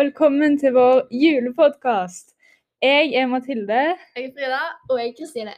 velkommen 0.00 0.56
til 0.60 0.72
vår 0.76 1.02
julepodkast. 1.12 2.32
Jeg 2.82 3.12
er 3.20 3.26
Mathilde. 3.28 3.80
Jeg 4.16 4.24
er 4.30 4.32
Frida. 4.36 4.60
Og 4.88 4.98
jeg 5.00 5.10
er 5.10 5.16
Kristine. 5.18 5.54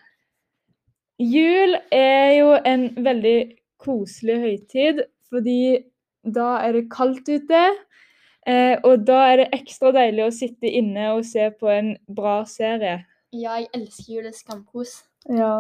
Jul 1.23 1.77
er 1.95 2.33
jo 2.41 2.49
en 2.67 2.89
veldig 3.05 3.37
koselig 3.83 4.39
høytid, 4.43 5.03
fordi 5.31 5.85
da 6.27 6.49
er 6.67 6.75
det 6.79 6.89
kaldt 6.91 7.29
ute. 7.31 7.63
eh, 8.47 8.77
Og 8.85 9.07
da 9.07 9.21
er 9.33 9.37
det 9.43 9.49
ekstra 9.61 9.93
deilig 9.95 10.25
å 10.27 10.35
sitte 10.35 10.67
inne 10.67 11.13
og 11.13 11.25
se 11.25 11.51
på 11.61 11.71
en 11.71 11.93
bra 12.11 12.43
serie. 12.45 13.05
Ja, 13.33 13.55
jeg 13.61 13.69
elsker 13.75 14.15
jul. 14.17 14.25
Det 14.25 14.35
er 14.35 14.39
skamkos. 14.41 14.97
Ja. 15.31 15.55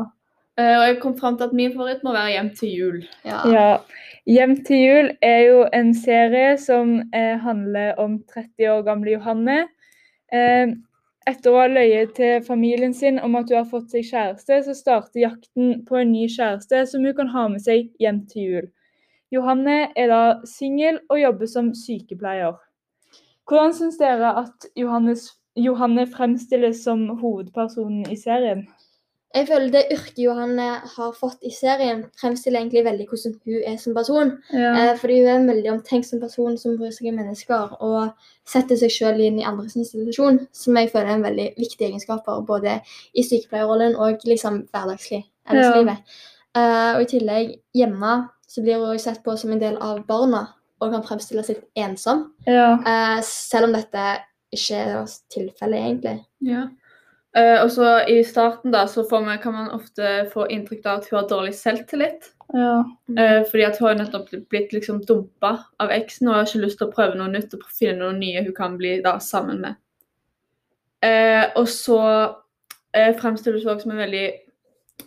Eh, 0.62 0.76
og 0.78 0.86
jeg 0.86 1.00
kom 1.02 1.18
fram 1.18 1.36
til 1.38 1.48
at 1.48 1.56
min 1.56 1.74
favoritt 1.74 2.04
må 2.06 2.14
være 2.14 2.36
Hjem 2.36 2.50
til 2.58 2.72
jul. 2.78 3.02
Ja. 3.26 3.42
ja. 3.50 3.68
Hjem 4.30 4.54
til 4.66 4.78
jul 4.78 5.10
er 5.24 5.40
jo 5.48 5.62
en 5.74 5.90
serie 5.98 6.54
som 6.60 7.00
eh, 7.10 7.34
handler 7.42 7.98
om 7.98 8.20
30 8.30 8.70
år 8.70 8.82
gamle 8.86 9.16
Johanne. 9.16 9.58
Eh, 10.32 10.74
etter 11.26 11.52
å 11.52 11.60
ha 11.60 11.66
løyet 11.70 12.14
til 12.18 12.44
familien 12.46 12.94
sin 12.94 13.18
om 13.22 13.34
at 13.38 13.50
hun 13.50 13.60
har 13.60 13.70
fått 13.70 13.92
seg 13.94 14.06
kjæreste, 14.08 14.60
så 14.66 14.74
starter 14.74 15.22
jakten 15.22 15.82
på 15.86 15.98
en 16.00 16.12
ny 16.14 16.26
kjæreste 16.30 16.84
som 16.90 17.04
hun 17.06 17.16
kan 17.18 17.30
ha 17.34 17.46
med 17.50 17.62
seg 17.62 17.90
hjem 18.02 18.22
til 18.30 18.48
jul. 18.48 18.70
Johanne 19.32 19.76
er 19.96 20.10
da 20.12 20.22
singel 20.46 20.98
og 21.08 21.20
jobber 21.22 21.48
som 21.48 21.70
sykepleier. 21.78 22.58
Hvordan 23.48 23.74
syns 23.74 23.98
dere 24.00 24.34
at 24.42 24.66
Johannes, 24.78 25.30
Johanne 25.58 26.04
fremstilles 26.10 26.82
som 26.84 27.06
hovedpersonen 27.22 28.10
i 28.12 28.18
serien? 28.18 28.66
Jeg 29.32 29.46
føler 29.48 29.70
det 29.72 29.82
yrket 29.94 30.18
Johanne 30.20 30.66
har 30.94 31.12
fått 31.16 31.44
i 31.48 31.50
serien, 31.54 32.02
fremstiller 32.20 32.60
egentlig 32.60 32.82
veldig 32.84 33.06
hvordan 33.08 33.36
hun 33.46 33.62
er 33.70 33.78
som 33.80 33.94
person. 33.96 34.32
Eh, 34.52 34.92
fordi 35.00 35.20
hun 35.22 35.28
er 35.30 35.38
en 35.38 35.48
veldig 35.48 35.70
omtenksom 35.72 36.20
person 36.20 36.58
som 36.60 36.76
bryr 36.76 36.92
seg 36.92 37.08
om 37.08 37.16
mennesker 37.22 37.76
og 37.80 38.28
setter 38.48 38.76
seg 38.76 38.92
selv 38.92 39.24
inn 39.24 39.40
i 39.40 39.46
andres 39.48 39.78
institusjon, 39.80 40.42
som 40.52 40.76
jeg 40.76 40.90
føler 40.92 41.14
er 41.14 41.16
en 41.16 41.26
veldig 41.28 41.48
viktig 41.56 41.88
egenskap 41.88 42.26
for 42.28 42.44
både 42.48 42.80
i 43.16 43.24
sykepleierrollen 43.24 43.96
og 43.96 44.26
liksom 44.28 44.66
hverdagslig 44.72 45.24
Ja. 45.50 45.96
Eh, 46.52 46.90
og 46.94 47.02
i 47.02 47.08
tillegg 47.08 47.54
hjemme 47.74 48.12
så 48.46 48.62
blir 48.62 48.84
hun 48.84 48.98
sett 49.00 49.22
på 49.24 49.34
som 49.40 49.54
en 49.54 49.62
del 49.62 49.78
av 49.80 50.02
barna 50.06 50.42
og 50.82 50.92
kan 50.92 51.04
fremstille 51.06 51.44
seg 51.46 51.62
ensom. 51.78 52.26
Ja. 52.46 52.76
Eh, 52.76 53.18
selv 53.24 53.70
om 53.70 53.76
dette 53.76 54.04
ikke 54.52 54.76
er 54.76 55.12
tilfellet, 55.32 55.80
egentlig. 55.80 56.16
Ja. 56.44 56.66
Eh, 57.36 57.62
og 57.62 57.70
så 57.72 58.02
I 58.08 58.20
starten 58.24 58.72
da, 58.74 58.84
så 58.86 59.06
får 59.08 59.20
man, 59.24 59.38
kan 59.38 59.54
man 59.56 59.70
ofte 59.72 60.26
få 60.32 60.44
inntrykk 60.52 60.84
av 60.86 60.98
at 60.98 61.06
hun 61.08 61.18
har 61.18 61.28
dårlig 61.28 61.54
selvtillit. 61.56 62.32
ja. 62.52 62.84
Uh, 63.12 63.40
fordi 63.50 63.64
at 63.64 63.78
hun 63.78 63.88
har 63.88 63.96
nettopp 63.96 64.28
blitt 64.48 64.72
liksom 64.72 65.00
dumpa 65.08 65.54
av 65.80 65.90
eksen 65.92 66.28
og 66.28 66.34
har 66.34 66.46
ikke 66.46 66.60
lyst 66.66 66.78
til 66.80 66.90
å 66.90 66.92
prøve 66.92 67.16
noe 67.16 67.32
nytt 67.32 67.54
og 67.56 67.64
finne 67.72 68.02
noe 68.02 68.12
nye 68.16 68.44
hun 68.44 68.54
kan 68.56 68.76
bli 68.76 68.98
da 69.04 69.18
sammen 69.20 69.60
med. 69.64 69.80
Uh, 71.02 71.48
og 71.56 71.68
så 71.68 71.98
fremstilles 72.92 73.64
hun 73.64 73.72
også 73.72 73.86
som 73.86 73.94
en 73.94 74.02
veldig 74.02 74.26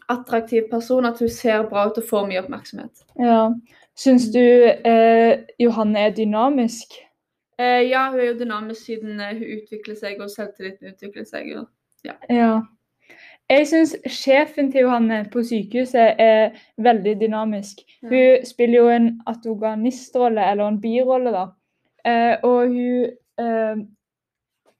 attraktiv 0.09 0.66
person. 0.72 1.06
At 1.06 1.22
hun 1.22 1.30
ser 1.30 1.68
bra 1.70 1.86
ut 1.86 2.00
og 2.02 2.09
får 2.09 2.26
mye 2.31 2.42
oppmerksomhet. 2.42 3.06
ja. 3.22 3.50
Syns 3.96 4.26
du 4.34 4.42
Johanne 5.62 6.02
er 6.02 6.09
dynamisk? 6.12 6.98
Ja, 7.59 8.09
hun 8.12 8.20
er 8.20 8.26
jo 8.26 8.40
dynamisk 8.42 8.90
siden 8.90 9.22
hun 9.22 9.46
utvikler 9.56 9.96
seg 9.96 10.20
og 10.20 10.34
selvtilliten 10.34 10.92
utvikler 10.92 11.23
seg. 11.30 11.53
Og, 11.62 11.70
Ja. 12.30 12.61
Jeg 13.50 13.67
syns 13.70 13.92
sjefen 14.09 14.72
til 14.73 14.88
Johanne 14.88 15.20
på 15.34 15.44
sykehuset 15.45 16.22
er 16.22 16.56
veldig 16.81 17.20
dynamisk. 17.22 17.84
Ja. 18.02 18.08
Hun 18.09 18.45
spiller 18.45 18.80
jo 18.80 18.88
en 18.89 19.12
atoganistrolle, 19.30 20.47
eller 20.52 20.67
en 20.67 20.80
birolle, 20.81 21.34
da. 21.36 21.45
Eh, 22.06 22.38
og 22.44 22.67
hun 22.67 23.06
eh, 23.40 23.85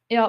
Ja. 0.10 0.26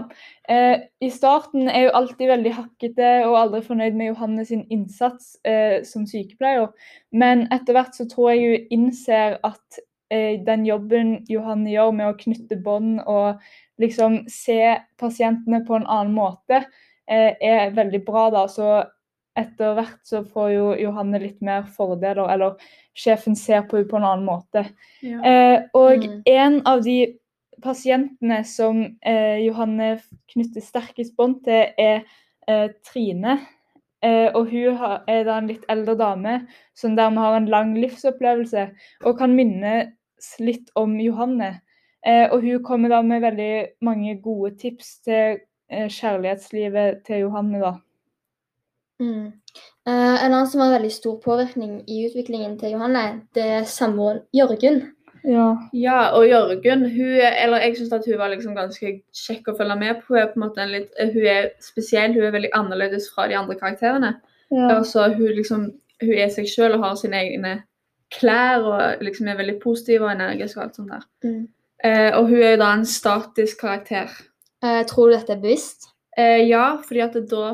Eh, 0.49 0.77
I 1.01 1.11
starten 1.11 1.69
er 1.69 1.89
hun 1.89 1.97
alltid 1.99 2.29
veldig 2.29 2.53
hakkete 2.57 3.09
og 3.29 3.35
aldri 3.41 3.61
fornøyd 3.63 3.97
med 3.97 4.07
Johanne 4.07 4.45
sin 4.45 4.65
innsats 4.71 5.37
eh, 5.45 5.83
som 5.85 6.07
sykepleier. 6.09 6.71
Men 7.13 7.45
etter 7.53 7.77
hvert 7.77 7.97
så 7.97 8.09
tror 8.09 8.31
jeg 8.31 8.47
hun 8.49 8.79
innser 8.79 9.37
at 9.45 9.81
den 10.11 10.65
jobben 10.67 11.25
Johanne 11.29 11.71
gjør 11.71 11.93
med 11.93 12.07
å 12.13 12.19
knytte 12.19 12.57
bånd 12.63 13.01
og 13.07 13.41
liksom 13.81 14.25
se 14.31 14.77
pasientene 15.01 15.65
på 15.67 15.77
en 15.77 15.87
annen 15.87 16.15
måte, 16.15 16.65
eh, 17.09 17.35
er 17.41 17.71
veldig 17.75 18.05
bra. 18.07 18.31
da, 18.31 18.47
så 18.47 18.87
etter 19.37 19.75
hvert 19.75 20.01
så 20.05 20.23
får 20.25 20.51
jo 20.55 20.69
Johanne 20.81 21.19
litt 21.21 21.43
mer 21.43 21.63
fordeler, 21.69 22.31
eller 22.33 22.55
sjefen 22.97 23.37
ser 23.37 23.63
på 23.69 23.77
henne 23.77 23.89
på 23.91 23.97
en 23.99 24.05
annen 24.05 24.25
måte. 24.25 24.67
ja. 25.03 25.21
Eh, 25.23 25.63
og 25.75 26.07
Mm. 26.07 26.23
en 26.27 26.63
av 26.67 26.83
de 26.83 27.19
pasientene 27.63 28.45
som 28.45 28.97
eh, 29.03 29.45
Johanne 29.47 30.01
knytter 30.33 30.61
sterkest 30.61 31.17
bånd 31.17 31.45
til, 31.45 31.67
er 31.79 32.05
eh, 32.49 32.69
Trine. 32.85 33.39
Eh, 34.07 34.29
og 34.35 34.51
hun 34.53 34.77
er 35.11 35.25
da 35.27 35.39
en 35.41 35.49
litt 35.51 35.65
eldre 35.73 35.97
dame 35.99 36.39
som 36.79 36.95
dermed 36.99 37.23
har 37.25 37.37
en 37.39 37.49
lang 37.51 37.73
livsopplevelse 37.81 38.69
og 39.05 39.17
kan 39.19 39.35
minnes 39.35 40.29
litt 40.39 40.71
om 40.79 40.95
Johanne. 41.01 41.57
Eh, 42.07 42.27
og 42.31 42.45
hun 42.45 42.63
kommer 42.65 42.93
da 42.93 43.01
med 43.03 43.25
veldig 43.25 43.53
mange 43.83 44.15
gode 44.23 44.55
tips 44.61 45.01
til 45.09 45.41
eh, 45.71 45.89
kjærlighetslivet 45.91 47.03
til 47.09 47.27
Johanne, 47.27 47.63
da. 47.63 47.75
Mm. 49.03 49.33
En 49.87 50.33
annen 50.33 50.47
som 50.49 50.63
har 50.63 50.73
veldig 50.73 50.93
stor 50.93 51.19
påvirkning 51.25 51.83
i 51.91 52.07
utviklingen 52.07 52.55
til 52.59 52.77
Johanne, 52.77 53.27
det 53.37 53.45
er 53.59 53.67
samboeren 53.69 54.23
Jørgen. 54.35 54.96
Ja. 55.27 55.47
Ja, 55.75 56.01
og 56.15 56.29
Jørgen, 56.29 56.85
hun 56.91 57.15
er, 57.19 57.35
eller 57.43 57.65
jeg 57.65 57.77
syns 57.77 58.07
hun 58.07 58.19
var 58.19 58.31
liksom 58.31 58.55
ganske 58.55 58.93
kjekk 59.15 59.51
å 59.51 59.57
følge 59.59 59.77
med 59.81 60.01
på. 60.01 60.15
Hun 60.15 60.21
er 60.21 60.29
på 60.31 60.39
en 60.39 60.45
måte 60.45 60.63
en 60.63 60.75
litt, 60.75 60.93
hun 61.01 61.27
er 61.27 61.49
spesiell, 61.65 62.15
hun 62.15 62.29
er 62.29 62.37
veldig 62.37 62.53
annerledes 62.55 63.09
fra 63.15 63.27
de 63.31 63.39
andre 63.39 63.59
karakterene. 63.59 64.15
ja. 64.55 64.69
Også, 64.79 65.09
hun 65.19 65.35
liksom, 65.35 65.67
hun 66.03 66.15
er 66.15 66.31
seg 66.31 66.49
selv 66.49 66.79
og 66.79 66.87
har 66.87 67.01
sine 67.01 67.19
egne 67.25 67.57
klær 68.15 68.63
og 68.63 69.03
liksom 69.03 69.29
er 69.29 69.39
veldig 69.41 69.59
positiv 69.63 70.05
og 70.07 70.13
energisk 70.13 70.61
og 70.61 70.63
alt 70.67 70.79
sånt 70.79 70.93
der. 70.95 71.07
Mm. 71.27 71.43
Eh, 71.85 72.11
og 72.17 72.29
hun 72.31 72.43
er 72.43 72.55
jo 72.55 72.63
da 72.63 72.73
en 72.75 72.87
statisk 72.87 73.61
karakter. 73.61 74.13
Eh, 74.65 74.85
tror 74.87 75.11
du 75.11 75.17
dette 75.17 75.35
er 75.35 75.43
bevisst? 75.43 75.91
Eh, 76.17 76.47
ja, 76.47 76.77
fordi 76.87 77.03
at 77.05 77.19
da 77.31 77.49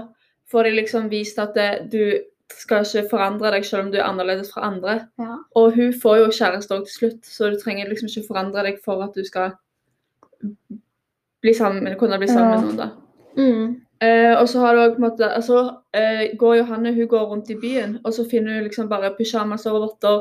får 0.53 0.69
de 0.69 0.75
liksom 0.77 1.09
vist 1.11 1.41
at 1.41 1.57
det, 1.57 1.71
du 1.93 2.21
skal 2.59 2.85
ikke 2.85 3.09
forandre 3.11 3.51
deg 3.55 3.65
selv 3.65 3.87
om 3.87 3.91
du 3.93 3.99
er 3.99 4.05
annerledes 4.09 4.53
fra 4.53 4.67
andre. 4.69 5.09
Ja. 5.19 5.37
Og 5.57 5.75
hun 5.77 5.93
får 6.03 6.17
jo 6.19 6.31
kjæreste 6.39 6.75
òg 6.77 6.85
til 6.87 6.95
slutt, 6.99 7.25
så 7.27 7.51
du 7.51 7.57
trenger 7.61 7.89
liksom 7.89 8.09
ikke 8.09 8.27
forandre 8.29 8.63
deg 8.67 8.79
for 8.85 9.03
at 9.05 9.15
du 9.15 9.25
skal 9.25 9.53
bli 11.43 11.55
sammen, 11.55 11.97
kunne 11.99 12.19
bli 12.19 12.29
sammen 12.29 12.53
Ja. 12.53 12.61
med 12.61 12.65
noen. 12.65 12.77
da. 12.77 12.89
Mm. 13.37 13.81
Eh, 14.03 14.41
og 14.41 14.49
så 14.49 14.61
har 14.61 14.75
du 14.75 14.81
også 14.81 14.97
på 14.97 15.03
en 15.05 15.11
måte, 15.11 15.35
altså, 15.35 15.77
eh, 15.95 16.37
går 16.37 16.57
Johanne 16.57 16.95
hun 16.95 17.09
går 17.09 17.27
rundt 17.27 17.51
i 17.51 17.55
byen, 17.55 18.01
og 18.05 18.13
så 18.13 18.25
finner 18.31 18.55
hun 18.55 18.65
liksom 18.65 18.89
bare 18.89 19.15
pyjamaser 19.15 19.71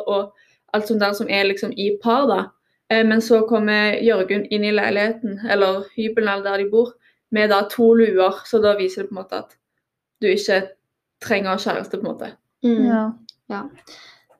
og 0.07 0.33
alt 0.73 0.87
sånt 0.87 0.99
der 1.01 1.13
som 1.13 1.27
er 1.29 1.43
liksom 1.43 1.71
i 1.77 1.97
par. 2.03 2.27
da. 2.27 2.43
Eh, 2.89 3.03
men 3.07 3.21
så 3.21 3.41
kommer 3.47 3.97
Jørgen 4.03 4.45
inn 4.51 4.63
i 4.63 4.71
leiligheten, 4.71 5.39
eller 5.49 5.83
hybelen 5.97 6.29
eller 6.29 6.43
der 6.43 6.57
de 6.63 6.69
bor, 6.69 6.93
med 7.31 7.49
da 7.49 7.61
to 7.69 7.93
luer, 7.93 8.31
så 8.45 8.61
da 8.61 8.75
viser 8.75 9.01
det 9.01 9.09
på 9.09 9.17
en 9.17 9.23
måte 9.23 9.37
at 9.37 9.55
du 10.21 10.27
ikke 10.27 10.67
trenger 11.21 11.57
kjæreste. 11.57 11.97
på 11.97 12.07
en 12.07 12.11
måte. 12.13 12.31
Mm. 12.63 13.15
ja. 13.49 13.61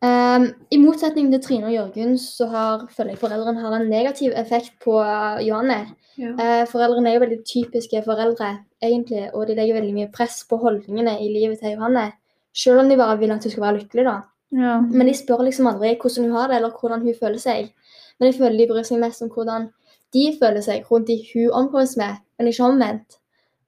Ehm, 0.02 0.47
I 0.74 0.78
motsetning 0.81 1.30
til 1.31 1.42
Trine 1.44 1.68
og 1.69 1.74
Jørgen 1.75 2.16
så 2.18 2.47
har, 2.50 2.88
føler 2.96 3.14
jeg 3.14 3.22
foreldrene 3.22 3.62
har 3.62 3.75
en 3.78 3.90
negativ 3.90 4.34
effekt 4.36 4.74
på 4.84 4.97
eh, 5.02 5.44
Johanne. 5.47 5.84
Uh, 6.22 6.68
foreldrene 6.69 7.09
er 7.09 7.16
jo 7.16 7.22
veldig 7.24 7.38
typiske 7.47 8.02
foreldre, 8.06 8.50
egentlig, 8.84 9.30
og 9.34 9.47
de 9.47 9.56
legger 9.58 9.78
veldig 9.80 9.94
mye 9.96 10.09
press 10.14 10.42
på 10.50 10.59
holdningene 10.59 11.16
i 11.24 11.30
livet 11.34 11.62
til 11.62 11.78
Johanne. 11.78 12.12
Selv 12.53 12.81
om 12.81 12.90
de 12.92 12.98
bare 13.00 13.16
vil 13.18 13.31
at 13.31 13.48
hun 13.48 13.54
skal 13.54 13.63
være 13.63 13.77
lykkelig, 13.80 14.06
da. 14.06 14.18
ja. 14.60 14.74
Men 14.81 15.07
de 15.07 15.16
spør 15.18 15.45
liksom 15.48 15.69
aldri 15.72 15.95
hvordan 15.95 16.27
hun 16.27 16.36
har 16.36 16.51
det, 16.51 16.60
eller 16.60 16.75
hvordan 16.81 17.06
hun 17.07 17.18
føler 17.22 17.42
seg. 17.42 17.72
Men 18.19 18.30
jeg 18.30 18.38
føler 18.42 18.57
de 18.60 18.68
bryr 18.69 18.86
seg 18.86 19.01
mest 19.01 19.24
om 19.25 19.31
hvordan 19.34 19.69
de 20.13 20.25
føler 20.42 20.62
seg 20.66 20.92
rundt 20.92 21.07
de 21.07 21.18
hun 21.31 21.57
omkommes 21.63 21.95
med, 21.98 22.22
men 22.38 22.51
ikke 22.51 22.68
omvendt. 22.68 23.20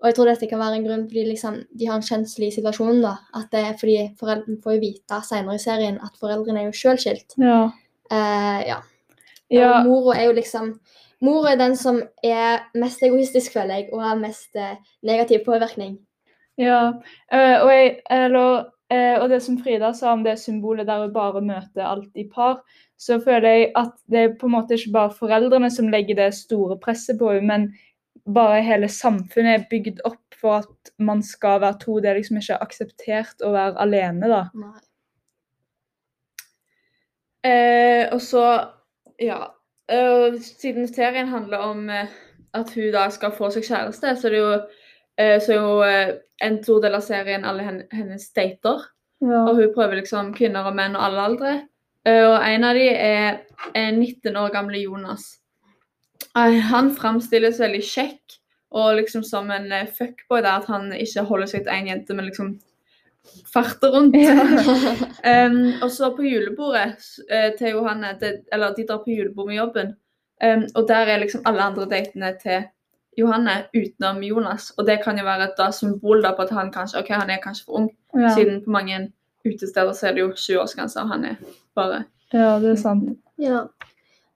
Og 0.03 0.09
jeg 0.09 0.15
tror 0.17 0.27
dette 0.27 0.47
kan 0.51 0.59
være 0.59 0.81
en 0.81 0.85
grunn 0.87 1.03
fordi 1.07 1.21
liksom, 1.29 1.61
de 1.79 1.87
har 1.87 1.95
en 1.95 2.03
kjenselig 2.03 2.49
situasjon. 2.57 2.99
da, 3.01 3.13
At 3.39 3.47
det 3.55 3.61
er 3.63 3.77
fordi 3.79 3.97
foreldrene 4.19 4.59
får 4.63 4.75
jo 4.75 4.81
vite 4.81 5.19
senere 5.23 5.55
i 5.55 5.63
serien 5.63 5.99
at 6.03 6.19
foreldrene 6.19 6.59
er 6.59 6.67
jo 6.67 6.75
sjøl 6.75 6.99
skilt. 6.99 7.37
ja. 7.39 7.61
Eh, 8.11 8.59
ja. 8.67 8.81
ja. 9.49 9.69
Og 9.79 9.87
mora 9.87 10.17
er 10.19 10.27
jo 10.27 10.35
liksom 10.35 10.75
Mor 11.23 11.45
er 11.47 11.55
den 11.55 11.77
som 11.79 12.01
er 12.19 12.65
mest 12.75 12.99
egoistisk, 12.99 13.53
føler 13.55 13.77
jeg, 13.77 13.85
og 13.93 14.01
har 14.03 14.17
mest 14.19 14.57
eh, 14.59 14.75
negativ 15.07 15.45
påvirkning. 15.45 15.93
Ja, 16.59 16.81
uh, 17.33 17.57
og, 17.63 17.69
jeg, 17.71 17.93
eller, 18.11 18.65
og 18.91 19.29
det 19.31 19.39
som 19.41 19.55
Frida 19.57 19.93
sa 19.95 20.11
om 20.13 20.25
det 20.25 20.35
symbolet 20.41 20.85
der 20.85 21.05
hun 21.05 21.13
bare 21.15 21.41
møter 21.41 21.87
alt 21.87 22.11
i 22.19 22.27
par, 22.27 22.59
så 22.99 23.21
føler 23.23 23.49
jeg 23.49 23.71
at 23.79 23.95
det 24.11 24.19
er 24.19 24.35
på 24.35 24.49
en 24.49 24.55
måte 24.57 24.75
ikke 24.75 24.93
bare 24.93 25.15
foreldrene 25.15 25.71
som 25.71 25.87
legger 25.89 26.19
det 26.19 26.33
store 26.35 26.75
presset 26.83 27.17
på 27.23 27.31
henne, 27.31 27.47
men 27.47 27.65
bare 28.25 28.61
hele 28.63 28.87
samfunnet 28.91 29.57
er 29.57 29.67
bygd 29.69 30.01
opp 30.07 30.37
for 30.39 30.63
at 30.63 30.91
man 30.99 31.23
skal 31.23 31.61
være 31.63 31.79
to. 31.83 31.99
Det 31.99 32.11
er 32.11 32.19
liksom 32.19 32.39
ikke 32.39 32.59
akseptert 32.63 33.43
å 33.43 33.53
være 33.55 33.79
alene, 33.83 34.29
da. 34.31 34.43
Nei. 34.55 34.79
Eh, 37.43 38.07
og 38.15 38.21
så, 38.23 38.43
ja 39.19 39.49
eh, 39.91 40.37
Siden 40.39 40.85
serien 40.87 41.27
handler 41.27 41.65
om 41.65 41.89
eh, 41.91 42.07
at 42.55 42.71
hun 42.71 42.87
da 42.93 43.09
skal 43.11 43.33
få 43.35 43.49
seg 43.51 43.65
kjæreste, 43.67 44.13
så 44.15 44.29
er 44.29 44.31
det 44.31 44.39
jo, 44.39 44.53
eh, 45.19 45.35
så 45.43 45.51
er 45.51 45.59
jo 45.59 45.73
eh, 45.83 46.13
en 46.47 46.61
stor 46.63 46.79
del 46.85 46.95
av 46.95 47.03
serien 47.03 47.43
alle 47.49 47.65
hen, 47.67 47.81
hennes 47.91 48.29
dater. 48.31 48.87
Ja. 49.23 49.43
Og 49.43 49.59
hun 49.59 49.75
prøver 49.75 49.99
liksom 49.99 50.31
kvinner 50.37 50.69
og 50.69 50.77
menn 50.77 50.95
og 50.95 51.03
alle 51.03 51.27
aldre. 51.27 51.53
Eh, 52.07 52.23
og 52.23 52.37
en 52.39 52.67
av 52.67 52.79
dem 52.79 52.95
er 52.95 53.41
19 53.75 54.39
år 54.39 54.51
gamle 54.55 54.79
Jonas. 54.83 55.42
Han 56.35 56.93
framstilles 56.95 57.59
veldig 57.61 57.83
kjekk 57.85 58.39
og 58.73 58.95
liksom 58.97 59.23
som 59.23 59.51
en 59.53 59.71
eh, 59.71 59.89
fuckboy 59.97 60.41
der 60.41 60.57
at 60.57 60.69
han 60.71 60.93
ikke 60.97 61.25
holder 61.29 61.49
seg 61.51 61.65
til 61.65 61.75
én 61.75 61.89
jente, 61.91 62.15
men 62.17 62.25
liksom 62.25 62.55
farter 63.53 63.93
rundt. 63.93 64.15
Um, 64.17 65.59
og 65.83 65.89
så 65.93 66.09
på 66.15 66.25
julebordet 66.25 66.97
eh, 67.29 67.51
til 67.57 67.77
Johanne, 67.77 68.15
det, 68.21 68.33
eller 68.51 68.73
de 68.73 68.87
drar 68.89 69.03
på 69.03 69.13
julebord 69.13 69.51
med 69.51 69.59
jobben, 69.59 69.93
um, 70.43 70.65
og 70.75 70.87
der 70.89 71.13
er 71.13 71.21
liksom 71.21 71.45
alle 71.45 71.69
andre 71.69 71.85
datene 71.89 72.33
til 72.41 72.65
Johanne 73.17 73.59
utenom 73.75 74.23
Jonas. 74.25 74.71
Og 74.77 74.87
det 74.87 74.99
kan 75.03 75.17
jo 75.21 75.25
være 75.27 75.51
et 75.51 75.57
da, 75.57 75.69
symbol 75.71 76.23
da, 76.25 76.33
på 76.33 76.47
at 76.47 76.55
han 76.57 76.73
kanskje 76.73 77.03
ok, 77.03 77.13
han 77.13 77.29
er 77.29 77.43
kanskje 77.43 77.67
for 77.67 77.83
ung, 77.83 77.91
Ja. 78.13 78.33
siden 78.35 78.63
på 78.65 78.69
mange 78.69 79.11
utesteder 79.45 79.93
så 79.93 80.07
er 80.07 80.11
det 80.13 80.21
jo 80.21 80.31
20-årsgrense, 80.31 81.01
og 81.01 81.07
han 81.07 81.25
er 81.25 81.35
bare 81.75 82.03
ja, 82.33 82.59
det 82.59 82.71
er 82.71 82.75
sant. 82.75 83.09
Ja. 83.37 83.67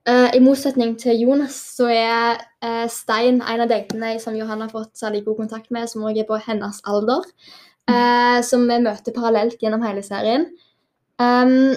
Eh, 0.08 0.30
I 0.36 0.40
motsetning 0.40 0.94
til 1.00 1.20
Jonas 1.20 1.56
så 1.76 1.90
er 1.92 2.38
uh, 2.64 2.86
Stein 2.88 3.42
en 3.42 3.64
av 3.64 3.68
datene 3.68 4.14
som 4.22 4.36
Johan 4.38 4.62
har 4.64 4.72
fått 4.72 4.96
særlig 4.96 5.24
god 5.26 5.42
kontakt 5.42 5.68
med, 5.74 5.88
som 5.90 6.06
òg 6.08 6.22
er 6.22 6.28
på 6.28 6.38
hennes 6.46 6.80
alder. 6.88 7.26
Uh, 7.88 8.40
som 8.44 8.64
vi 8.68 8.80
møter 8.84 9.16
parallelt 9.16 9.60
gjennom 9.60 9.84
hele 9.84 10.04
serien. 10.04 10.46
Um, 11.20 11.74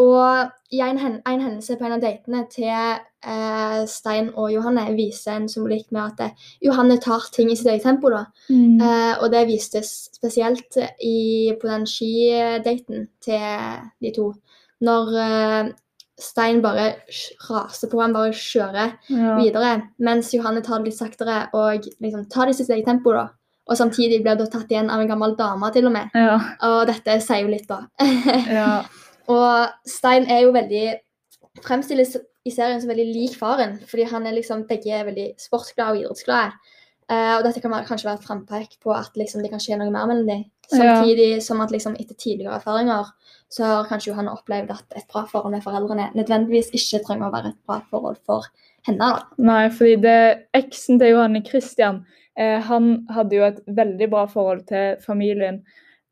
og 0.00 0.52
i 0.72 0.80
en, 0.80 0.98
hen 1.00 1.18
en 1.28 1.42
hendelse 1.44 1.76
på 1.76 1.84
en 1.84 1.96
av 1.98 2.00
datene 2.00 2.46
til 2.52 3.00
Stein 3.90 4.30
og 4.32 4.46
Johanne 4.48 4.86
viser 4.96 5.34
en 5.34 5.48
symbolikk 5.50 5.90
med 5.92 6.00
at 6.06 6.14
det, 6.16 6.28
Johanne 6.64 6.96
tar 7.04 7.26
ting 7.34 7.50
i 7.52 7.56
sitt 7.58 7.68
eget 7.68 7.84
tempo. 7.84 8.08
da. 8.08 8.22
Mm. 8.48 8.80
Og 9.20 9.26
det 9.34 9.42
vistes 9.50 9.90
spesielt 10.16 10.78
i, 11.04 11.52
på 11.60 11.68
den 11.68 11.84
skidaten 11.90 13.10
til 13.20 13.44
de 14.00 14.14
to. 14.16 14.30
Når 14.80 15.12
Stein 16.20 16.60
bare 16.62 16.94
raser 17.48 17.88
på, 17.90 18.00
han 18.02 18.12
bare 18.12 18.32
kjører 18.36 18.92
Ja. 19.08 19.36
videre. 19.40 19.82
Mens 19.98 20.32
Johanne 20.34 20.62
tar 20.62 20.78
det 20.78 20.90
litt 20.90 20.98
saktere 20.98 21.48
og 21.54 21.86
liksom 22.00 22.28
tar 22.30 22.46
det 22.46 22.54
i 22.54 22.62
sitt 22.62 22.70
eget 22.70 22.86
tempo. 22.86 23.12
da. 23.12 23.28
Og 23.70 23.76
samtidig 23.76 24.22
blir 24.22 24.36
da 24.36 24.46
tatt 24.46 24.68
igjen 24.70 24.90
av 24.90 25.00
en 25.00 25.08
gammel 25.08 25.36
dame, 25.36 25.70
til 25.72 25.86
og 25.86 25.92
med. 25.92 26.10
Ja. 26.14 26.38
Og 26.62 26.86
dette 26.88 27.20
sier 27.22 27.42
jo 27.44 27.48
litt, 27.52 27.68
da. 27.68 27.86
Ja. 28.50 28.82
og 29.28 29.68
Stein 29.86 30.26
er 30.28 30.42
jo 30.42 30.52
veldig 30.52 30.98
Fremstilles 31.64 32.16
i 32.46 32.50
serien 32.50 32.80
som 32.80 32.88
veldig 32.88 33.06
lik 33.12 33.34
faren, 33.36 33.78
fordi 33.86 34.06
han 34.08 34.26
er 34.26 34.32
liksom 34.32 34.66
begge 34.68 34.92
er 34.94 35.04
veldig 35.04 35.34
sportsglade 35.38 35.96
og 35.96 36.04
idrettsglade. 36.04 36.52
Uh, 37.10 37.36
og 37.38 37.44
dette 37.44 37.60
kan 37.60 37.72
være, 37.74 37.88
kanskje 37.88 38.06
være 38.06 38.20
et 38.20 38.24
frampek 38.26 38.76
på 38.84 38.92
at 38.94 39.16
liksom, 39.18 39.42
det 39.42 39.50
kan 39.50 39.58
skje 39.60 39.76
noe 39.80 39.90
mer 39.90 40.06
mellom 40.06 40.28
dem. 40.28 40.44
Samtidig 40.70 41.42
som 41.42 41.60
at 41.60 41.72
liksom, 41.74 41.96
etter 41.98 42.14
tidligere 42.14 42.54
erfaringer 42.60 43.10
så 43.50 43.66
har 43.66 43.88
kanskje 43.88 44.12
Johanne 44.12 44.32
opplevd 44.32 44.70
at 44.74 44.96
et 44.98 45.08
bra 45.10 45.24
forhold 45.30 45.54
med 45.54 45.64
foreldrene 45.64 46.10
nødvendigvis 46.14 46.70
ikke 46.76 47.02
trenger 47.06 47.28
å 47.28 47.34
være 47.34 47.52
et 47.52 47.60
bra 47.66 47.80
forhold 47.90 48.20
for 48.26 48.46
henne. 48.86 49.10
da. 49.10 49.26
Nei, 49.42 49.64
fordi 49.74 49.96
det 50.04 50.20
eksen 50.56 51.00
til 51.02 51.16
Johanne 51.16 51.42
Christian, 51.46 52.04
eh, 52.38 52.60
han 52.62 53.06
hadde 53.10 53.36
jo 53.36 53.44
et 53.48 53.60
veldig 53.66 54.10
bra 54.12 54.24
forhold 54.30 54.64
til 54.70 55.02
familien. 55.02 55.64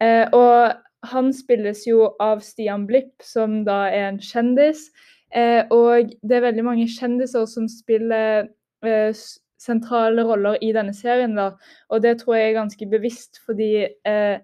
Eh, 0.02 0.26
og 0.34 0.74
han 1.12 1.32
spilles 1.32 1.84
jo 1.86 2.12
av 2.20 2.42
Stian 2.42 2.86
Blipp, 2.88 3.14
som 3.22 3.62
da 3.66 3.84
er 3.86 4.08
en 4.10 4.22
kjendis. 4.22 4.88
Eh, 5.30 5.62
og 5.70 6.10
det 6.22 6.38
er 6.38 6.48
veldig 6.48 6.64
mange 6.66 6.88
kjendiser 6.90 7.46
som 7.46 7.68
spiller 7.70 8.48
eh, 8.82 9.12
sentrale 9.58 10.24
roller 10.26 10.58
i 10.64 10.72
denne 10.74 10.94
serien, 10.96 11.36
da. 11.38 11.52
Og 11.92 12.02
det 12.02 12.18
tror 12.22 12.38
jeg 12.38 12.50
er 12.50 12.60
ganske 12.60 12.90
bevisst, 12.90 13.40
fordi 13.46 13.72
eh, 13.86 14.40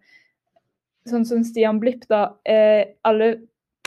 sånn 1.10 1.26
som 1.28 1.44
Stian 1.46 1.80
Blipp, 1.82 2.06
da 2.10 2.36
eh, 2.48 2.94
alle 3.04 3.36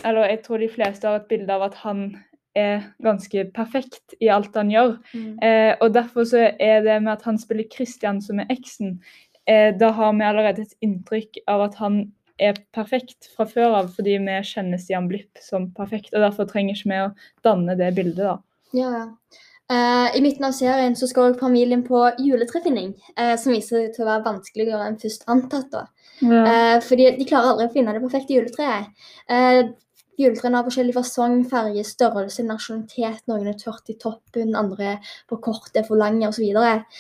Eller 0.06 0.30
jeg 0.30 0.44
tror 0.46 0.62
de 0.62 0.68
fleste 0.70 1.08
har 1.10 1.16
et 1.18 1.30
bilde 1.30 1.50
av 1.50 1.64
at 1.66 1.78
han 1.82 2.12
er 2.58 2.84
ganske 3.02 3.48
perfekt 3.54 4.14
i 4.22 4.30
alt 4.30 4.54
han 4.56 4.70
gjør. 4.70 4.92
Eh, 5.42 5.74
og 5.82 5.96
derfor 5.96 6.28
så 6.30 6.44
er 6.54 6.84
det 6.86 7.00
med 7.02 7.16
at 7.16 7.26
han 7.26 7.40
spiller 7.42 7.66
Christian 7.74 8.22
som 8.22 8.38
er 8.40 8.52
eksen, 8.54 9.00
eh, 9.50 9.74
da 9.74 9.90
har 9.98 10.14
vi 10.14 10.28
allerede 10.28 10.62
et 10.68 10.78
inntrykk 10.86 11.42
av 11.50 11.66
at 11.66 11.80
han 11.82 12.00
er 12.38 12.60
perfekt 12.78 13.32
fra 13.34 13.48
før 13.50 13.80
av, 13.80 13.90
fordi 13.98 14.20
vi 14.22 14.38
kjenner 14.46 14.78
Stian 14.78 15.10
Blipp 15.10 15.42
som 15.42 15.72
perfekt. 15.74 16.14
Og 16.14 16.22
derfor 16.22 16.46
trenger 16.46 16.78
ikke 16.78 16.94
vi 16.94 17.02
å 17.08 17.12
danne 17.46 17.78
det 17.80 17.90
bildet, 17.98 18.22
da. 18.22 18.38
Ja, 18.78 18.92
ja. 18.94 19.06
Eh, 19.70 20.18
I 20.18 20.22
midten 20.24 20.46
av 20.48 20.54
serien 20.56 20.96
så 20.96 21.10
skal 21.10 21.34
også 21.34 21.42
familien 21.42 21.82
på 21.84 22.00
juletrefinning, 22.24 22.94
uh, 23.20 23.34
som 23.36 23.52
viser 23.52 23.82
seg 23.82 23.98
til 23.98 24.06
å 24.06 24.08
være 24.08 24.24
vanskeligere 24.30 24.86
enn 24.88 24.96
først 25.02 25.28
antatt. 25.28 25.68
da. 25.74 25.84
Eh, 26.24 26.78
fordi 26.82 27.10
de 27.18 27.28
klarer 27.28 27.52
aldri 27.52 27.68
å 27.68 27.74
finne 27.74 27.94
det 27.94 28.02
perfekte 28.06 28.38
juletreet. 28.38 29.76
Juletrærne 30.18 30.58
har 30.58 30.66
forskjellig 30.66 30.96
fasong, 30.96 31.44
farge, 31.46 31.84
størrelse, 31.86 32.46
nasjonalitet. 32.48 33.20
Noen 33.30 33.52
er 33.52 33.60
tørt 33.60 33.92
i 33.92 33.98
toppen, 34.02 34.56
andre 34.58 34.88
er 34.96 35.12
for 35.30 35.38
korte, 35.44 35.84
for 35.86 36.00
lange 36.00 36.26
osv. 36.26 36.48
Og, 36.58 36.98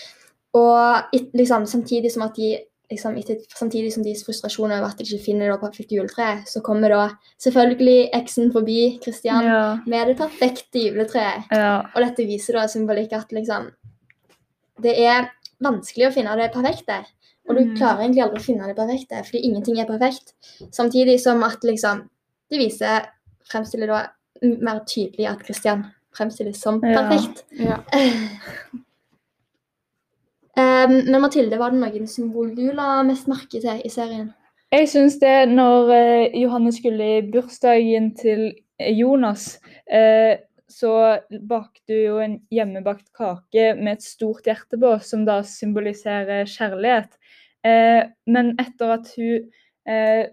og 0.59 1.17
liksom, 1.33 1.65
samtidig 1.65 2.11
som 2.13 2.27
at 2.27 2.37
de 2.37 2.51
liksom, 2.91 3.17
etter, 3.19 3.37
samtidig 3.51 3.91
som 3.93 4.03
deres 4.03 4.23
frustrasjon 4.23 4.71
over 4.71 4.85
at 4.87 4.97
de 4.97 5.03
ikke 5.03 5.23
finner 5.25 5.51
det 5.51 5.59
perfekte 5.61 5.95
juletreet, 5.97 6.47
så 6.47 6.61
kommer 6.63 6.89
da 6.89 7.09
selvfølgelig 7.43 8.09
eksen 8.13 8.51
forbi 8.53 8.99
Christian 9.03 9.43
Ja. 9.43 9.77
med 9.85 10.07
det 10.07 10.17
perfekte 10.17 10.79
juletreet. 10.79 11.43
Ja. 11.51 11.81
Og 11.95 12.01
dette 12.05 12.25
viser 12.25 12.53
da 12.53 12.67
symbolikk 12.67 13.13
at 13.13 13.29
liksom 13.31 13.71
Det 14.79 14.93
er 14.99 15.29
vanskelig 15.59 16.07
å 16.07 16.13
finne 16.13 16.35
det 16.37 16.51
perfekte. 16.53 17.03
Og 17.49 17.55
du 17.55 17.61
Mm. 17.65 17.77
klarer 17.77 18.01
egentlig 18.03 18.23
aldri 18.23 18.37
å 18.39 18.45
finne 18.45 18.67
det 18.67 18.75
perfekte, 18.75 19.23
fordi 19.25 19.41
ingenting 19.43 19.79
er 19.79 19.85
perfekt. 19.85 20.33
Samtidig 20.71 21.19
som 21.19 21.43
at 21.43 21.59
liksom 21.63 22.09
Det 22.49 22.59
viser 22.59 23.07
Fremstiller 23.49 23.87
da 23.87 24.07
mer 24.43 24.79
tydelig 24.85 25.27
at 25.29 25.43
Christian 25.43 25.85
fremstilles 26.13 26.57
som 26.57 26.79
Ja. 26.83 27.01
perfekt. 27.09 27.43
Ja. 27.51 27.77
Um, 30.57 30.95
men 31.05 31.21
Mathilde, 31.21 31.59
var 31.61 31.73
det 31.73 31.81
noen 31.81 32.09
symbol 32.09 32.49
du 32.57 32.71
la 32.73 33.03
mest 33.05 33.29
merke 33.29 33.61
til 33.61 33.81
i 33.85 33.91
serien? 33.93 34.31
Jeg 34.73 34.89
syns 34.91 35.19
det 35.21 35.35
når 35.51 35.91
uh, 35.91 36.37
Johanne 36.41 36.73
skulle 36.75 37.11
i 37.19 37.25
bursdagen 37.31 38.09
til 38.17 38.49
eh, 38.81 38.91
Jonas, 38.97 39.59
uh, 39.93 40.33
så 40.67 40.93
bakte 41.47 41.93
hun 41.93 42.01
jo 42.01 42.17
en 42.23 42.33
hjemmebakt 42.51 43.11
kake 43.15 43.69
med 43.77 43.93
et 43.93 44.03
stort 44.03 44.49
hjerte 44.49 44.79
på, 44.81 44.97
som 44.99 45.23
da 45.29 45.39
symboliserer 45.45 46.49
kjærlighet. 46.49 47.13
Uh, 47.61 48.09
men 48.27 48.55
etter 48.59 48.97
at 48.97 49.13
hun 49.15 49.47
eh, 49.87 50.25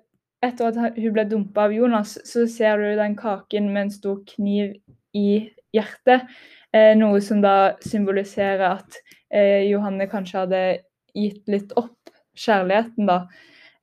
etter 0.44 0.70
at 0.70 0.98
hun 0.98 1.14
ble 1.14 1.24
dumpa 1.28 1.68
av 1.68 1.74
Jonas, 1.74 2.18
så 2.26 2.44
ser 2.50 2.80
du 2.80 2.90
den 2.98 3.16
kaken 3.16 3.70
med 3.72 3.86
en 3.86 3.94
stor 3.94 4.20
kniv 4.34 4.74
i 5.16 5.28
hjertet. 5.74 6.28
Eh, 6.74 6.92
noe 6.98 7.20
som 7.22 7.40
da 7.44 7.74
symboliserer 7.84 8.64
at 8.74 8.98
eh, 9.34 9.66
Johanne 9.68 10.08
kanskje 10.10 10.44
hadde 10.44 10.64
gitt 11.14 11.42
litt 11.50 11.74
opp 11.80 12.12
kjærligheten, 12.38 13.06
da. 13.10 13.20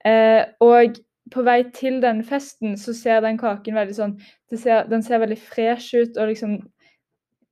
Eh, 0.07 0.43
og 0.63 0.99
på 1.31 1.43
vei 1.47 1.61
til 1.75 2.01
denne 2.03 2.25
festen 2.27 2.75
så 2.79 2.93
ser 2.97 3.21
den 3.23 3.39
kaken 3.39 3.77
veldig 3.77 3.95
sånn 3.95 4.13
ser, 4.51 4.87
Den 4.89 5.03
ser 5.05 5.21
veldig 5.21 5.37
fresh 5.39 5.95
ut 5.95 6.17
og 6.17 6.31
liksom 6.31 6.57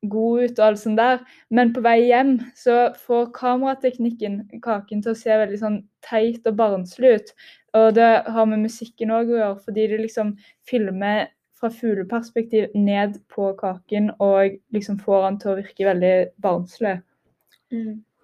god 0.10 0.44
ut 0.44 0.60
og 0.60 0.66
alt 0.66 0.82
sånt 0.82 1.00
der. 1.00 1.20
Men 1.52 1.74
på 1.76 1.84
vei 1.84 1.98
hjem 2.08 2.38
så 2.58 2.92
får 3.06 3.32
kamerateknikken 3.36 4.42
kaken 4.64 5.04
til 5.04 5.14
å 5.14 5.20
se 5.20 5.40
veldig 5.42 5.60
sånn 5.62 5.82
teit 6.06 6.48
og 6.48 6.58
barnslig 6.60 7.18
ut. 7.20 7.34
Og 7.78 7.92
det 7.98 8.10
har 8.26 8.48
med 8.50 8.64
musikken 8.64 9.12
òg 9.14 9.34
å 9.34 9.38
gjøre, 9.42 9.60
fordi 9.66 9.88
de 9.92 10.00
liksom 10.02 10.34
filmer 10.68 11.28
fra 11.60 11.70
fugleperspektiv 11.76 12.72
ned 12.76 13.20
på 13.34 13.52
kaken 13.60 14.14
og 14.24 14.56
liksom 14.74 15.00
får 15.04 15.26
han 15.28 15.40
til 15.42 15.52
å 15.52 15.60
virke 15.60 15.88
veldig 15.90 16.16
barnslig. 16.42 17.00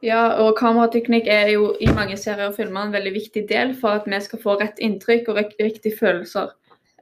Ja, 0.05 0.21
og 0.43 0.55
kamerateknikk 0.59 1.27
er 1.31 1.49
jo 1.53 1.69
i 1.81 1.87
mange 1.95 2.17
serier 2.19 2.49
og 2.49 2.57
filmer 2.57 2.85
en 2.85 2.93
veldig 2.93 3.13
viktig 3.15 3.45
del 3.49 3.73
for 3.79 4.01
at 4.01 4.09
vi 4.09 4.19
skal 4.21 4.41
få 4.41 4.57
rett 4.59 4.81
inntrykk 4.83 5.31
og 5.31 5.39
riktige 5.39 5.95
følelser. 5.97 6.51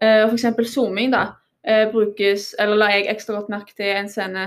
Eh, 0.02 0.24
eksempel 0.28 0.68
zooming 0.68 1.12
da, 1.14 1.24
eh, 1.66 1.90
brukes, 1.92 2.54
eller 2.60 2.80
la 2.80 2.92
jeg 2.94 3.10
ekstra 3.12 3.36
godt 3.36 3.50
merke 3.50 3.76
til 3.76 3.92
en 3.92 4.10
scene 4.10 4.46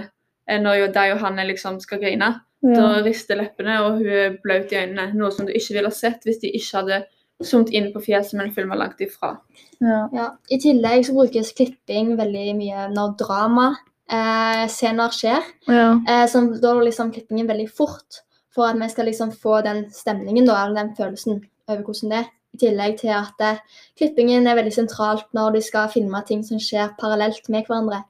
eh, 0.49 0.61
når 0.61 0.81
jo, 0.81 0.87
der 0.95 1.12
Johanne 1.15 1.47
liksom 1.49 1.81
skal 1.81 2.00
grine. 2.00 2.35
Da 2.67 2.87
rister 3.05 3.37
leppene 3.38 3.76
og 3.85 4.00
hun 4.00 4.09
er 4.11 4.38
blaut 4.43 4.73
i 4.73 4.79
øynene, 4.81 5.12
noe 5.15 5.31
som 5.31 5.47
du 5.47 5.53
ikke 5.55 5.76
ville 5.76 5.91
sett 5.95 6.25
hvis 6.26 6.41
de 6.43 6.49
ikke 6.57 6.81
hadde 6.81 7.03
zoomet 7.45 7.71
inn 7.76 7.91
på 7.93 8.00
fjeset, 8.03 8.35
men 8.38 8.55
filma 8.57 8.75
langt 8.75 9.03
ifra. 9.05 9.37
Ja. 9.79 9.99
Ja. 10.17 10.31
I 10.50 10.59
tillegg 10.59 11.05
så 11.07 11.15
brukes 11.15 11.53
klipping 11.55 12.17
veldig 12.19 12.57
mye 12.59 12.88
når 12.95 13.12
dramascener 13.21 13.85
eh, 14.13 14.67
scener 14.69 15.13
skjer. 15.15 15.45
Ja. 15.67 15.89
Eh, 16.09 16.27
som 16.31 16.51
da 16.61 16.73
er 16.77 16.87
liksom 16.89 17.13
klippingen 17.15 17.49
veldig 17.49 17.69
fort, 17.73 18.23
for 18.55 18.69
at 18.71 18.79
vi 18.81 18.89
skal 18.89 19.07
liksom 19.11 19.33
få 19.37 19.61
den 19.67 19.87
stemningen 19.93 20.47
da, 20.49 20.65
eller 20.65 20.81
den 20.83 20.95
følelsen 20.97 21.43
over 21.69 21.83
hvordan 21.83 22.11
det 22.15 22.19
er. 22.23 22.33
I 22.57 22.59
tillegg 22.63 22.99
til 23.03 23.11
at 23.13 23.41
eh, 23.45 23.59
klippingen 23.99 24.47
er 24.49 24.57
veldig 24.57 24.73
sentralt 24.73 25.27
når 25.37 25.59
de 25.59 25.63
skal 25.67 25.91
filme 25.93 26.23
ting 26.25 26.45
som 26.47 26.61
skjer 26.63 26.95
parallelt 27.01 27.51
med 27.53 27.67
hverandre. 27.69 28.05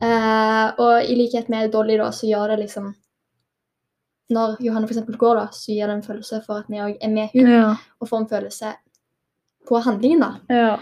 Eh, 0.00 0.68
og 0.80 1.04
i 1.04 1.16
likhet 1.18 1.50
med 1.52 1.70
Dolly 1.72 1.98
da, 2.00 2.08
så 2.12 2.26
gjør 2.30 2.54
det 2.54 2.62
liksom 2.64 2.94
når 4.32 4.56
Johanne 4.64 4.88
eksempel 4.88 5.18
går, 5.20 5.36
da, 5.36 5.46
så 5.52 5.74
gir 5.74 5.86
det 5.90 5.98
en 5.98 6.06
følelse 6.06 6.38
for 6.46 6.62
at 6.62 6.70
vi 6.72 6.80
òg 6.80 6.94
er 6.96 7.10
med 7.12 7.28
henne, 7.34 7.50
Ja. 7.58 7.74
og 8.00 8.08
får 8.08 8.22
en 8.22 8.28
følelse 8.30 8.70
på 9.68 9.80
handlingen. 9.84 10.20
da. 10.24 10.30
ja. 10.48 10.78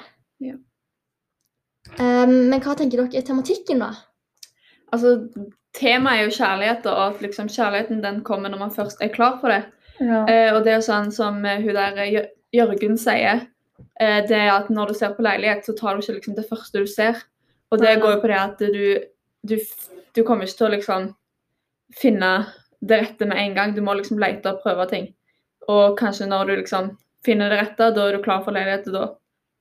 Um, 1.99 2.31
men 2.49 2.61
hva 2.63 2.77
tenker 2.79 3.03
dere 3.03 3.19
er 3.19 3.27
tematikken, 3.27 3.83
da? 3.83 3.91
Altså, 4.93 5.17
temaet 5.77 6.21
er 6.21 6.27
jo 6.27 6.37
kjærlighet, 6.37 6.87
og 6.91 7.01
at 7.07 7.23
liksom 7.25 7.49
kjærligheten 7.49 8.03
den 8.05 8.21
kommer 8.27 8.53
når 8.53 8.61
man 8.67 8.75
først 8.75 9.01
er 9.03 9.13
klar 9.15 9.39
for 9.41 9.53
det. 9.53 9.63
ja. 10.01 10.25
Eh, 10.29 10.51
og 10.55 10.63
det 10.65 10.73
er 10.73 10.81
jo 10.81 10.89
sånn 10.89 11.13
som 11.15 11.41
eh, 11.45 11.63
hun 11.65 11.77
der 11.79 12.01
eh, 12.05 12.31
Jørgen 12.53 12.99
sier, 13.01 13.47
eh, 14.01 14.19
det 14.29 14.37
er 14.37 14.51
at 14.53 14.69
når 14.71 14.93
du 14.93 14.99
ser 14.99 15.15
på 15.17 15.25
leilighet, 15.25 15.65
så 15.65 15.73
tar 15.79 15.97
du 15.97 16.03
ikke 16.03 16.19
liksom 16.19 16.37
det 16.37 16.49
første 16.49 16.83
du 16.83 16.91
ser. 16.91 17.23
Og 17.73 17.81
det 17.81 17.97
går 18.03 18.19
jo 18.19 18.21
på 18.21 18.29
det 18.29 18.37
at 18.37 18.59
du, 18.61 18.85
du, 19.49 19.57
du 20.13 20.23
kommer 20.29 20.45
ikke 20.45 20.59
til 20.59 20.67
å 20.67 20.75
liksom 20.75 21.07
finne 21.97 22.33
det 22.85 22.99
rette 23.01 23.29
med 23.29 23.41
en 23.41 23.55
gang. 23.57 23.73
Du 23.73 23.81
må 23.85 23.95
liksom 23.97 24.21
lete 24.21 24.53
og 24.53 24.61
prøve 24.61 24.85
ting. 24.91 25.09
Og 25.73 25.97
kanskje 25.97 26.29
når 26.29 26.51
du 26.51 26.55
liksom 26.59 26.91
finner 27.25 27.49
det 27.49 27.63
rette, 27.63 27.89
da 27.97 28.07
er 28.09 28.19
du 28.19 28.25
klar 28.25 28.43
for 28.45 28.53
leilighet, 28.53 28.91
og 28.91 28.99
da 28.99 29.07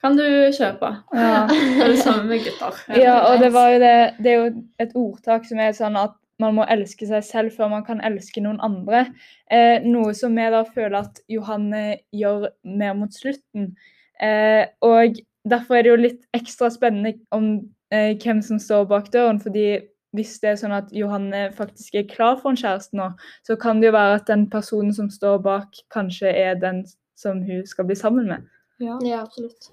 kan 0.02 0.18
du 0.18 0.26
kjøpe. 0.56 0.90
ja. 1.14 1.46
Det 1.52 1.84
er 1.86 1.94
det 1.94 2.02
samme 2.02 2.26
med 2.30 2.44
gutter. 2.46 2.82
Ja, 3.04 3.20
og 3.30 3.40
det 3.40 3.54
det 3.54 3.94
Det 4.24 4.32
er 4.32 4.40
jo 4.40 4.66
et 4.80 4.96
ordtak 4.96 5.46
som 5.46 5.60
er 5.60 5.72
sånn 5.78 5.98
at 5.98 6.18
man 6.42 6.56
må 6.58 6.66
elske 6.74 7.06
seg 7.06 7.24
selv 7.24 7.54
før 7.54 7.70
man 7.70 7.86
kan 7.86 8.02
elske 8.02 8.42
noen 8.42 8.60
andre. 8.66 9.06
Eh, 9.52 9.84
noe 9.86 10.14
som 10.18 10.36
vi 10.36 10.48
da 10.50 10.64
føler 10.66 11.04
at 11.04 11.22
Johanne 11.30 12.00
gjør 12.12 12.50
mer 12.66 12.96
mot 12.98 13.14
slutten. 13.14 13.76
Eh, 14.22 14.66
og 14.82 15.22
derfor 15.46 15.78
er 15.78 15.86
det 15.86 15.92
jo 15.92 16.02
litt 16.02 16.22
ekstra 16.34 16.72
spennende 16.74 17.14
om 17.32 17.54
eh, 17.94 18.18
hvem 18.18 18.42
som 18.42 18.60
står 18.60 18.90
bak 18.90 19.12
døren. 19.14 19.40
fordi 19.40 19.82
hvis 20.18 20.40
det 20.44 20.50
er 20.50 20.58
sånn 20.60 20.76
at 20.76 20.90
Johanne 20.92 21.52
faktisk 21.56 21.96
er 21.96 22.10
klar 22.10 22.36
for 22.40 22.52
en 22.52 22.60
kjæreste 22.60 22.98
nå, 23.00 23.12
så 23.48 23.56
kan 23.56 23.80
det 23.80 23.92
jo 23.92 23.96
være 23.96 24.18
at 24.20 24.28
den 24.28 24.50
personen 24.52 24.92
som 24.94 25.08
står 25.10 25.38
bak, 25.46 25.78
kanskje 25.94 26.34
er 26.36 26.58
den 26.60 26.84
som 27.16 27.40
hun 27.46 27.64
skal 27.68 27.88
bli 27.88 27.96
sammen 27.96 28.28
med. 28.28 28.50
Ja. 28.82 28.98
Ja, 29.06 29.22
absolutt. 29.22 29.72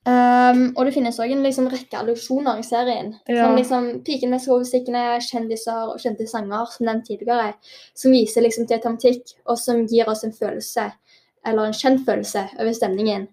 Um, 0.00 0.70
og 0.80 0.86
det 0.88 0.94
finnes 0.94 1.18
òg 1.20 1.34
en 1.34 1.42
liksom, 1.44 1.66
rekke 1.68 1.98
allusjoner 1.98 2.62
i 2.62 2.64
serien. 2.64 3.12
Ja. 3.28 3.44
Som 3.44 3.58
liksom 3.58 3.88
Piken 4.06 4.32
med 4.32 4.40
sovestikkene, 4.40 5.02
kjendiser 5.26 5.92
og 5.92 6.00
kjente 6.00 6.24
sanger, 6.30 6.70
som 6.72 6.88
nevnt 6.88 7.04
tidligere, 7.10 7.52
som 7.98 8.14
viser 8.14 8.46
liksom 8.46 8.66
til 8.68 8.80
tematikk, 8.80 9.34
og 9.44 9.60
som 9.60 9.84
gir 9.90 10.08
oss 10.08 10.24
en 10.24 10.32
følelse, 10.32 10.88
eller 11.46 11.68
en 11.68 11.76
kjent 11.76 12.02
følelse, 12.08 12.46
over 12.56 12.72
stemningen. 12.76 13.28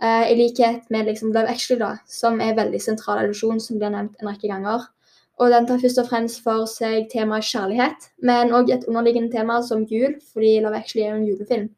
Uh, 0.00 0.28
I 0.28 0.36
likhet 0.36 0.86
med 0.92 1.08
liksom 1.08 1.32
Love 1.32 1.48
Actually, 1.48 1.80
da, 1.80 1.94
som 2.08 2.40
er 2.40 2.52
en 2.52 2.60
veldig 2.60 2.80
sentral 2.84 3.24
allusjon, 3.24 3.60
som 3.60 3.80
blir 3.80 3.92
nevnt 3.92 4.20
en 4.20 4.30
rekke 4.30 4.52
ganger. 4.52 4.86
Og 5.40 5.48
den 5.50 5.66
tar 5.66 5.78
først 5.80 5.98
og 6.02 6.08
fremst 6.10 6.42
for 6.44 6.66
seg 6.68 7.06
temaet 7.08 7.46
kjærlighet, 7.48 8.10
men 8.22 8.50
òg 8.52 8.68
et 8.74 8.82
underliggende 8.88 9.32
tema 9.32 9.62
som 9.64 9.86
jul, 9.88 10.18
fordi 10.34 10.60
Love 10.60 10.76
Actually 10.76 11.06
er 11.06 11.14
jo 11.14 11.16
en 11.16 11.28
julefilm. 11.30 11.68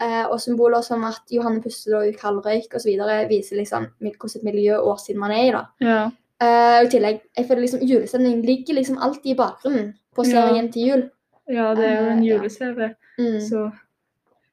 Eh, 0.00 0.24
og 0.30 0.40
symboler 0.40 0.80
som 0.86 1.04
at 1.04 1.20
Johanne 1.30 1.60
puster 1.62 1.98
ut 2.08 2.16
kaldrøyk 2.16 2.72
osv. 2.74 2.94
viser 3.28 3.56
liksom 3.60 3.86
hvordan 4.00 4.16
hvilket 4.16 4.42
miljø 4.46 4.78
og 4.78 4.88
årstid 4.94 5.16
man 5.20 5.30
er 5.36 5.42
i. 5.44 5.50
da. 5.52 5.64
Ja. 5.84 5.98
Eh, 6.40 6.78
og 6.80 6.86
I 6.86 6.90
tillegg, 6.96 7.20
jeg 7.36 7.46
føler 7.46 7.60
liksom 7.66 7.80
julestemningen 7.84 8.42
ligger 8.42 8.74
liksom 8.74 8.98
alltid 8.98 9.32
i 9.34 9.36
bakgrunnen 9.36 9.94
på 10.16 10.24
Ja. 10.24 10.30
serien 10.48 10.72
til 10.72 10.82
jul. 10.88 11.10
ja, 11.50 11.74
det 11.74 11.84
er 11.84 12.00
jo 12.00 12.10
en 12.10 12.18
Eh, 12.22 12.26
ja. 12.26 12.36
juleserie, 12.38 12.94
Mm. 13.18 13.40
så 13.40 13.70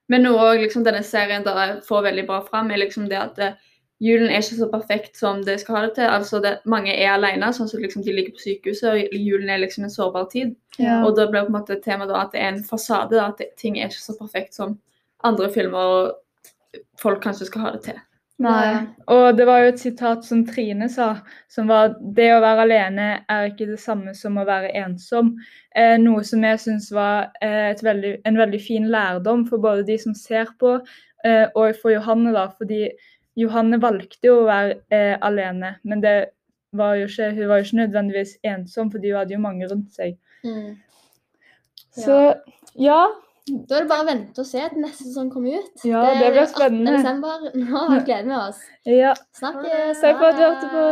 Men 0.10 0.26
også, 0.26 0.60
liksom, 0.62 0.84
denne 0.84 1.04
serien 1.04 1.44
der 1.44 1.80
får 1.88 2.02
veldig 2.04 2.28
bra 2.28 2.42
fram, 2.42 2.70
er 2.72 2.78
liksom 2.78 3.08
det 3.08 3.18
at 3.18 3.40
eh, 3.40 3.54
julen 4.02 4.32
er 4.32 4.42
ikke 4.42 4.58
så 4.58 4.68
perfekt 4.72 5.20
som 5.20 5.44
det 5.46 5.60
skal 5.62 5.78
ha 5.78 5.82
det 5.86 5.94
til. 6.00 6.10
Altså 6.10 6.42
det, 6.44 6.56
Mange 6.70 6.94
er 6.96 7.14
alene, 7.14 7.52
sånn 7.54 7.70
som 7.70 7.82
liksom, 7.84 8.06
de 8.06 8.16
ligger 8.16 8.36
på 8.36 8.46
sykehuset, 8.46 8.88
og 9.06 9.18
julen 9.18 9.52
er 9.54 9.62
liksom 9.62 9.86
en 9.86 9.94
sårbar 9.94 10.30
tid. 10.34 10.56
ja. 10.80 11.02
Og 11.06 11.16
da 11.18 11.28
blir 11.30 11.46
på 11.46 11.54
en 11.54 11.60
måte 11.60 11.78
temaet 11.84 12.10
da 12.10 12.24
at 12.26 12.34
det 12.34 12.42
er 12.42 12.54
en 12.56 12.64
fasade, 12.66 13.16
da, 13.16 13.30
at 13.30 13.42
det, 13.42 13.52
ting 13.62 13.78
er 13.78 13.92
ikke 13.92 14.02
så 14.02 14.18
perfekt 14.18 14.58
som 14.58 14.80
andre 15.24 15.52
filmer 15.54 15.96
og 15.96 16.80
folk 17.02 17.22
kanskje 17.24 17.50
skal 17.50 17.68
ha 17.68 17.76
det 17.76 17.84
til. 17.90 18.00
Nei. 18.42 18.88
Og 19.14 19.36
det 19.38 19.46
var 19.46 19.62
jo 19.62 19.70
et 19.70 19.82
sitat 19.84 20.26
som 20.26 20.42
Trine 20.48 20.88
sa, 20.90 21.12
som 21.52 21.70
var 21.70 21.94
det 22.16 22.32
å 22.34 22.42
være 22.42 22.66
alene 22.66 23.08
er 23.30 23.52
ikke 23.52 23.68
det 23.70 23.78
samme 23.84 24.16
som 24.18 24.40
å 24.42 24.46
være 24.48 24.72
ensom. 24.82 25.36
Eh, 25.78 25.94
noe 26.02 26.24
som 26.26 26.42
jeg 26.48 26.62
syns 26.64 26.90
var 26.96 27.30
eh, 27.44 27.70
et 27.70 27.84
veldig, 27.86 28.16
en 28.26 28.42
veldig 28.42 28.62
fin 28.64 28.88
lærdom 28.92 29.46
for 29.50 29.62
både 29.62 29.86
de 29.92 30.00
som 30.02 30.16
ser 30.18 30.50
på, 30.62 30.80
eh, 31.28 31.46
og 31.54 31.78
for 31.84 31.94
Johanne, 31.94 32.34
da. 32.34 32.48
Fordi 32.58 32.88
Johanne 33.40 33.80
valgte 33.82 34.28
jo 34.28 34.42
å 34.42 34.48
være 34.50 34.78
eh, 34.92 35.16
alene, 35.24 35.76
men 35.88 36.04
det 36.04 36.16
var 36.76 36.96
jo 37.00 37.08
ikke, 37.08 37.32
hun 37.36 37.50
var 37.50 37.60
jo 37.60 37.68
ikke 37.68 37.82
nødvendigvis 37.82 38.38
ensom, 38.48 38.92
fordi 38.92 39.12
hun 39.12 39.20
hadde 39.22 39.36
jo 39.36 39.44
mange 39.44 39.68
rundt 39.72 39.92
seg. 39.96 40.18
Mm. 40.44 40.78
Så 41.96 42.18
ja. 42.80 43.02
Da 43.52 43.76
er 43.76 43.84
det 43.84 43.90
bare 43.90 44.04
å 44.04 44.08
vente 44.08 44.44
og 44.44 44.48
se 44.48 44.62
til 44.70 44.84
neste 44.84 45.08
sesong 45.08 45.32
kommer 45.34 45.60
ut. 45.60 45.84
Ja, 45.84 46.04
det 46.06 46.22
det 46.22 46.30
blir 46.36 46.48
spennende. 46.52 46.94
18. 46.94 47.02
desember. 47.02 47.48
Nå 47.58 48.02
gleder 48.06 48.30
vi 48.30 48.36
oss. 48.38 48.62
ja. 48.88 49.16
Snakkes! 49.36 50.04
Takk 50.04 50.22
for 50.22 50.28
at 50.30 50.38
du 50.38 50.44
hørte 50.46 50.70
på. 50.72 50.86